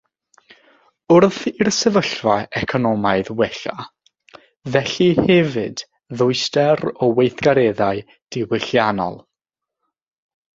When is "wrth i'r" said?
1.15-1.67